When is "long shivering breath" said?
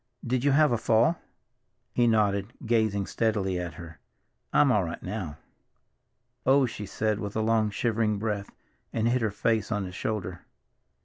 7.41-8.49